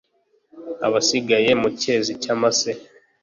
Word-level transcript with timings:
Abasigaye 0.87 1.51
mu 1.61 1.69
cyezi 1.81 2.11
cyamase 2.21 2.71